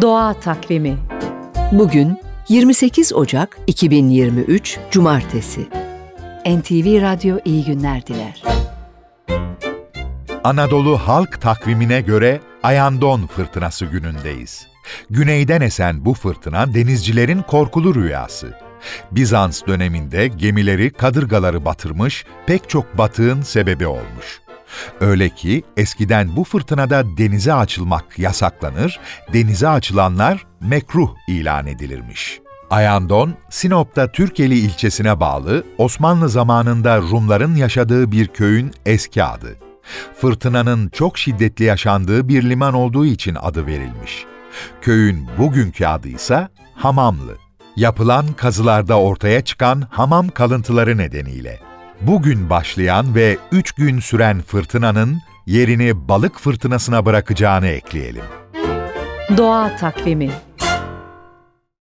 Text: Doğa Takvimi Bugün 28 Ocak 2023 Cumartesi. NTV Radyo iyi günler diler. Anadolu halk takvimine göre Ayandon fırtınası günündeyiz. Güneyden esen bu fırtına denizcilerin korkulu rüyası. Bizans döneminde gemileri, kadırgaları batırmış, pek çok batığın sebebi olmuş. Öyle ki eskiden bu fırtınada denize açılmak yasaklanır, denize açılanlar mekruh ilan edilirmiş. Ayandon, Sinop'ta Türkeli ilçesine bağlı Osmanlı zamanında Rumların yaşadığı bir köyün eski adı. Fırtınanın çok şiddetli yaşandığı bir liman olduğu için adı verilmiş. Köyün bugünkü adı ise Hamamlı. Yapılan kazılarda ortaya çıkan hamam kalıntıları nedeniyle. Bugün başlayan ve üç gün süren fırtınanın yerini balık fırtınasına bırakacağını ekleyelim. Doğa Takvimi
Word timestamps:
Doğa 0.00 0.34
Takvimi 0.34 0.98
Bugün 1.72 2.18
28 2.48 3.12
Ocak 3.12 3.58
2023 3.66 4.78
Cumartesi. 4.90 5.60
NTV 6.46 7.02
Radyo 7.02 7.38
iyi 7.44 7.64
günler 7.64 8.06
diler. 8.06 8.42
Anadolu 10.44 10.98
halk 10.98 11.40
takvimine 11.40 12.00
göre 12.00 12.40
Ayandon 12.62 13.26
fırtınası 13.26 13.86
günündeyiz. 13.86 14.66
Güneyden 15.10 15.60
esen 15.60 16.04
bu 16.04 16.14
fırtına 16.14 16.74
denizcilerin 16.74 17.42
korkulu 17.42 17.94
rüyası. 17.94 18.54
Bizans 19.10 19.66
döneminde 19.66 20.28
gemileri, 20.28 20.90
kadırgaları 20.90 21.64
batırmış, 21.64 22.24
pek 22.46 22.68
çok 22.68 22.98
batığın 22.98 23.42
sebebi 23.42 23.86
olmuş. 23.86 24.40
Öyle 25.00 25.28
ki 25.28 25.62
eskiden 25.76 26.36
bu 26.36 26.44
fırtınada 26.44 27.18
denize 27.18 27.52
açılmak 27.52 28.18
yasaklanır, 28.18 29.00
denize 29.32 29.68
açılanlar 29.68 30.46
mekruh 30.60 31.14
ilan 31.28 31.66
edilirmiş. 31.66 32.40
Ayandon, 32.70 33.34
Sinop'ta 33.50 34.12
Türkeli 34.12 34.58
ilçesine 34.58 35.20
bağlı 35.20 35.64
Osmanlı 35.78 36.28
zamanında 36.28 36.98
Rumların 36.98 37.54
yaşadığı 37.54 38.12
bir 38.12 38.26
köyün 38.26 38.72
eski 38.86 39.24
adı. 39.24 39.56
Fırtınanın 40.20 40.88
çok 40.88 41.18
şiddetli 41.18 41.64
yaşandığı 41.64 42.28
bir 42.28 42.42
liman 42.50 42.74
olduğu 42.74 43.06
için 43.06 43.34
adı 43.34 43.66
verilmiş. 43.66 44.24
Köyün 44.82 45.28
bugünkü 45.38 45.86
adı 45.86 46.08
ise 46.08 46.48
Hamamlı. 46.74 47.36
Yapılan 47.76 48.32
kazılarda 48.32 49.00
ortaya 49.00 49.44
çıkan 49.44 49.82
hamam 49.90 50.28
kalıntıları 50.28 50.98
nedeniyle. 50.98 51.67
Bugün 52.00 52.50
başlayan 52.50 53.14
ve 53.14 53.36
üç 53.52 53.72
gün 53.72 54.00
süren 54.00 54.40
fırtınanın 54.40 55.18
yerini 55.46 56.08
balık 56.08 56.38
fırtınasına 56.40 57.06
bırakacağını 57.06 57.66
ekleyelim. 57.66 58.22
Doğa 59.36 59.76
Takvimi 59.76 60.30